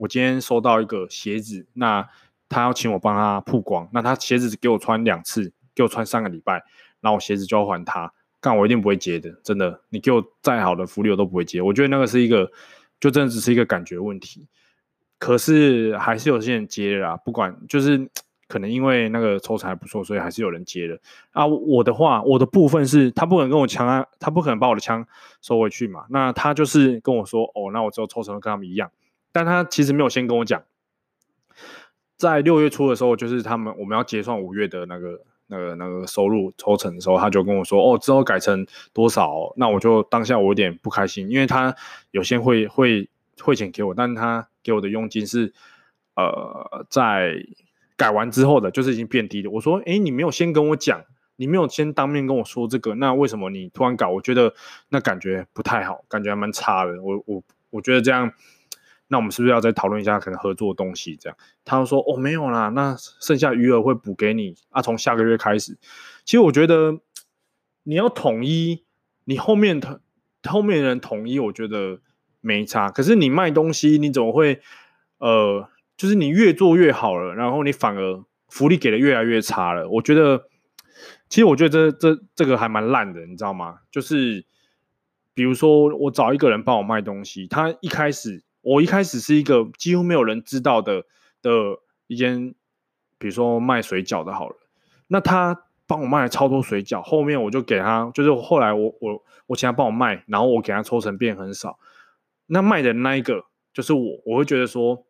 [0.04, 2.06] 我今天收到一个鞋子，那
[2.50, 6.62] 他要请我帮他曝光，那他鞋子只给我穿两次，给我穿三个礼拜，
[7.00, 8.12] 那我鞋子就要还他，
[8.42, 11.62] 干我一定不会接的，真的，你给我再好的福利我都不会接。
[11.62, 12.52] 我觉得那个是一个，
[13.00, 14.46] 就真的只是一个感觉问题。
[15.18, 18.10] 可是还是有些人接了啦，不管就是
[18.50, 21.00] 可能因为那个抽成还不错，所以还是有人接了。
[21.32, 25.08] 啊，我的话，我的部分是他不可能跟我抢啊，他不可能把我的枪
[25.42, 28.92] 收回去嘛，那他就是跟我说，哦，那我只有抽成跟他们一样。
[29.34, 30.64] 但他其实没有先跟我讲，
[32.16, 41.76] 在六月初的时候，就是他们我们要结算五月的那个、那个、那个收入抽成的时候，他就跟我说：“哦，之后改成多少？”那我就当下我有点不开心，因为他
[42.12, 43.10] 有些会会
[43.42, 45.52] 汇钱给我，但他给我的佣金是
[46.16, 47.34] 呃在
[47.98, 49.50] 改完之后的，就是已经变低了。
[49.50, 51.04] 我说：“哎，你没有先跟我讲，
[51.38, 54.10] 你没有先当面跟我说这个，那为什么你突然搞？
[54.10, 54.54] 我觉得
[54.90, 57.02] 那感觉不太好，感觉还蛮差的。
[57.02, 58.32] 我我我觉得这样。”
[59.14, 61.16] 那我们是不是要再讨论一下可能合作的东西？
[61.16, 64.82] 这样，他说哦，没有啦，那剩下余额会补给你啊。
[64.82, 65.78] 从下个月开始，
[66.26, 67.00] 其实我觉得
[67.84, 68.84] 你要统一
[69.26, 70.02] 你后面的
[70.50, 72.00] 后面的人统一，我觉得
[72.42, 72.90] 没差。
[72.90, 74.60] 可是你卖东西，你怎么会
[75.20, 79.88] 呃，就是你越做越好了，然后你反而福利给的越来越差了。
[79.88, 80.48] 我觉得，
[81.30, 83.82] 其实我觉得这这这个还蛮烂的，你知道吗？
[83.92, 84.44] 就是
[85.36, 91.06] 比如说我找一个人帮我卖东西，他一开始我一开始是一个几乎没有人知道的
[91.44, 91.52] 的
[92.08, 92.56] 一间，
[93.20, 94.56] 比如说卖水饺的，好了，
[95.10, 95.66] 那他。
[95.86, 101.78] 帮我卖了超多水饺，后面我就给他，就是后来我我我请他帮我卖，然后我给他抽成变很少。
[102.48, 105.06] 那卖的那一个就是我，我会觉得说，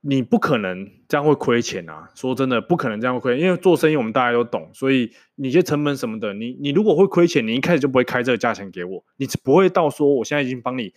[0.00, 2.10] 你不可能这样会亏钱啊！
[2.16, 10.92] 说真的，不可能这样会亏，因为做生意我们大家都懂，所以你这成本什么的，你你如果会亏钱，你一开始就不会开这个价钱给我，你不会到说我现在已经帮你，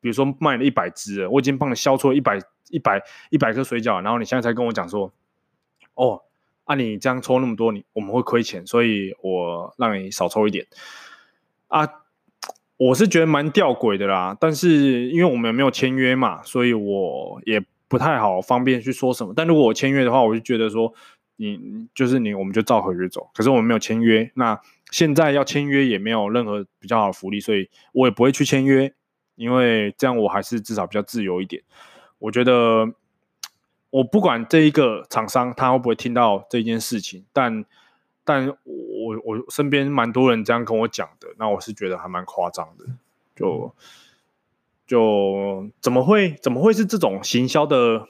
[0.00, 5.12] 比如说卖了一百只，我已经帮你销出了一百一百一百颗水饺，然后你现在才跟我讲说，
[5.94, 6.22] 哦。
[6.66, 10.64] 那、啊、你这样抽那么多，你我们会亏钱，所以我让你少抽一点
[11.66, 11.84] 啊。
[12.76, 19.34] 我是觉得蛮吊诡的啦，但是因为我们也没有签约嘛，所以我也不太好方便去说什么。
[19.34, 20.94] 但如果我签约的话，我就觉得说
[21.34, 23.28] 你就是你，我们就照合约走。
[23.34, 24.60] 可是我们没有签约，那
[24.92, 28.94] 现在要签约也没有任何比较好的福利，所以我也不会去签约，
[29.40, 31.62] 因为这样我还是至少比较自由一点。
[32.18, 32.92] 我觉得。
[33.92, 37.64] 我不管这一个厂商他会不会听到这件事情，但
[38.22, 42.84] 但我我身边蛮多人这样跟我讲的，那我是觉得还蛮夸张的，
[43.34, 43.74] 就
[44.86, 48.06] 就怎么会怎么会是这种行销的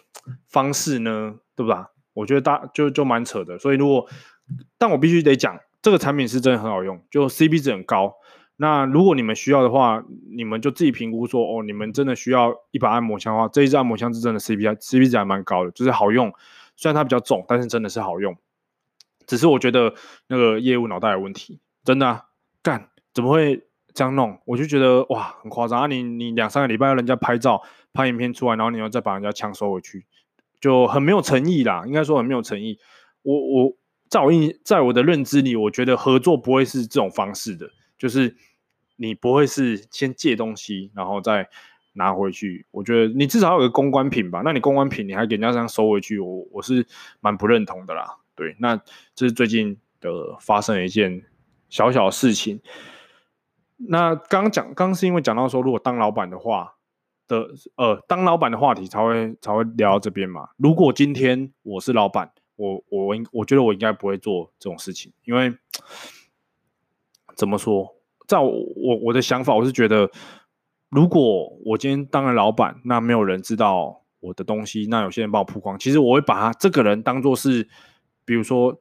[0.48, 1.36] 方式呢？
[1.56, 1.82] 对不对？
[2.12, 4.06] 我觉得大就就蛮扯的，所以如果
[4.76, 8.16] 但我必须得讲，这个产品是真的很好用，就 CP 值很高。
[8.62, 16.30] 那如果你们需要的话，你们就自己评估说，哦，你们真的需要一把按摩枪的话，这一支按摩枪是真的 CP CP 值还蛮高的，就是好用。
[16.76, 18.36] 虽然它比较重，但是真的是好用。
[19.26, 19.94] 只是我觉得
[20.26, 22.26] 那个业务脑袋有问题，真的啊，
[22.62, 23.62] 干怎么会
[23.94, 24.38] 这样弄？
[24.44, 25.86] 我就觉得哇，很夸张啊！
[25.86, 27.62] 你你两三个礼拜要人家拍照
[27.94, 30.04] 拍影片出来，然后你要再把人家枪收回去，
[30.60, 31.84] 就很没有诚意啦。
[31.86, 32.78] 应该说很没有诚意。
[33.22, 33.72] 我我
[34.10, 38.36] 在我印在我的认知里，我觉得合作不会是这种方式的，就是。
[39.00, 41.48] 你不会是先借东西，然后再
[41.94, 42.66] 拿回去？
[42.70, 44.42] 我觉得你至少有个公关品吧？
[44.44, 46.86] 那你公关品你还给人家这样收回去，我我是
[47.20, 48.18] 蛮不认同的啦。
[48.34, 48.76] 对，那
[49.14, 51.24] 这是最近的发生的一件
[51.70, 52.60] 小小的事情。
[53.78, 56.74] 那刚讲，刚是因为讲到说，如果当老板的话
[57.26, 60.50] 的，呃，当老板的话题才会才会聊到这边嘛。
[60.58, 65.54] 如果今天我是老板，我我应我觉得我应该不会做这种事情，因为
[67.34, 67.96] 怎么说？
[68.30, 70.08] 在我我的想法，我是觉得，
[70.88, 77.66] 如果我今天当了老板，那没有人知道我的东西，那有些人帮我曝光，其实我会把他这个人当做是，
[78.24, 78.80] 比如说，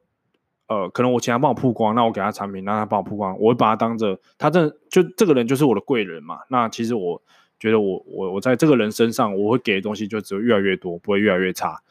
[0.68, 6.38] 呃，可能我请他帮我曝光，那我给他产品，让他帮我曝光，我会把他当着他这就这个人就是我的贵人嘛。
[6.48, 7.20] 那其实我
[7.58, 11.82] 觉得我我我在这个人身上，我会给的东西就只会越来越多，不会越来越差，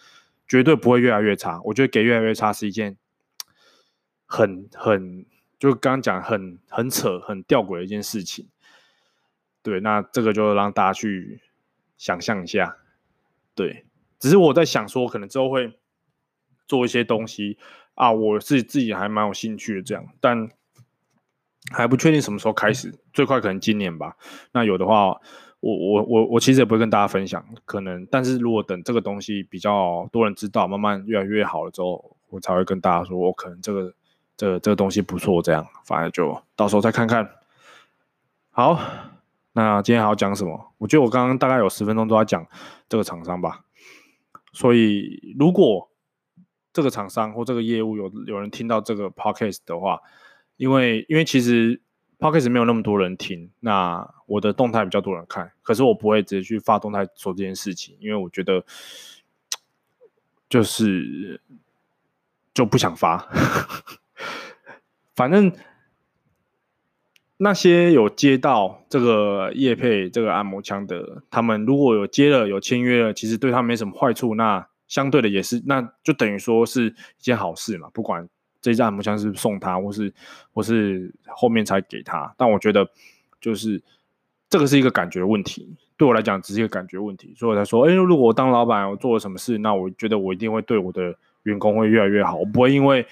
[0.48, 1.60] 绝对不会越来越差。
[1.65, 2.95] 我觉得给越来越差是一件
[4.26, 5.26] 很很。
[5.60, 8.48] 就刚刚讲很很扯、很吊诡的一件事情，
[9.62, 11.41] 对，那这个就让大家去
[11.98, 12.78] 想象一下，
[13.54, 13.86] 对，
[14.17, 15.78] 只是我在想说，可能之后会
[16.65, 17.58] 做一些东西
[17.95, 20.50] 啊，我是自己还蛮有兴趣的这样，但
[21.72, 24.15] 还不确定什么时候开始，最快可能今年吧。
[24.54, 25.19] 那有的话，
[25.60, 33.93] 我我我我其实也不会跟大家分享，可能，但是如果等这个东西比较多人知道，慢慢越来越好了之后，我才会跟大家说，我可能这个。
[34.39, 37.30] 这、这个东西不错，这样反正就到时候再看看。
[38.52, 38.80] 好，
[39.52, 40.73] 那今天还要讲什么？
[40.78, 42.47] 我觉得我刚刚大概有十分钟都在讲
[42.88, 43.65] 这个厂商吧。
[44.54, 45.89] 所以如果
[46.71, 49.99] 这个厂商或这个业务有有人听到这个 podcast 的话，
[50.56, 51.82] 因为因为其实
[52.17, 58.63] podcast 没有那么多人听，那我的动态比较多人看，可是我不会直接去发动态说这件事情，因为我觉得
[60.47, 61.42] 就是
[62.54, 63.27] 就不想发。
[65.15, 65.52] 反正
[67.42, 74.36] 那些有接到这个叶配这个按摩枪的，他们如果有接了有签约了，其实对他没什么坏处。
[74.36, 77.90] 那相对的也是，那就等于说是一件好事嘛。
[77.94, 78.28] 不管
[78.62, 80.13] 这支按摩枪是送他，或是
[80.52, 82.90] 或是后面才给他，但我觉得
[83.40, 83.82] 就是
[84.50, 85.78] 这个是一个感觉问题。
[85.96, 87.34] 对我来讲，只是一个感觉问题。
[87.38, 92.36] 所以我才说，哎，如果我当老板，我做了什么事，那我觉得我一定会对我的员工会越来越好。
[92.36, 93.06] 我不会因为。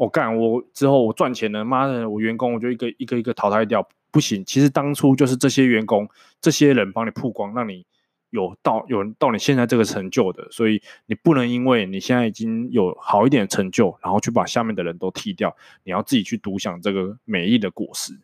[0.00, 4.42] 我干，我之后我赚钱了，妈的，我员工我就一个一个一个淘汰掉，不行。
[4.46, 6.08] 其实当初就是这些员工、
[6.40, 7.84] 这些人帮你曝光，让你
[8.30, 18.18] 有到有到你现在这个成就的，所以你不能因为你现在已经有好一点的成就，然后去把下面的人都踢掉，你要自己去独享这个美丽的果实。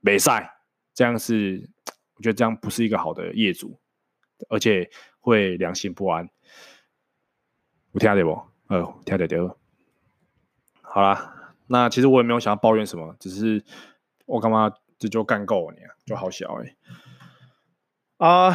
[0.00, 0.56] 没赛，
[0.92, 1.70] 这样是
[2.16, 3.78] 我觉得这样不是一个好的业主，
[4.48, 4.90] 而且
[5.20, 6.28] 会良心不安。
[7.92, 8.42] 我听得不？
[8.66, 9.56] 呃，听得到。
[10.96, 13.62] 好啦，那其实我也没有想要抱怨什么，只是
[14.24, 18.26] 我干嘛这就干够了你啊，就好小哎、欸。
[18.26, 18.50] 啊，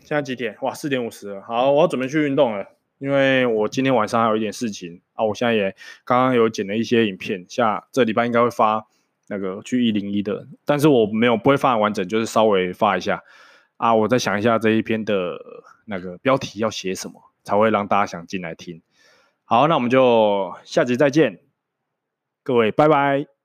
[0.00, 0.54] 现在几点？
[0.60, 1.40] 哇，四点五十了。
[1.40, 2.66] 好，我要准备去运动了，
[2.98, 5.24] 因为我今天晚上还有一点事情啊。
[5.24, 5.74] 我现在也
[6.04, 8.84] 刚刚有剪了一些影片，下这礼拜应该会发
[9.28, 13.22] 那个去一零一的，但是我没有不会发完整，就是稍微发一下
[13.78, 13.94] 啊。
[13.94, 15.38] 我再想一下这一篇的
[15.86, 18.82] 那个标题要写什么，才会让大家想进来听。
[19.46, 21.40] 好，那我们就下集再见，
[22.48, 23.37] 各位，拜拜。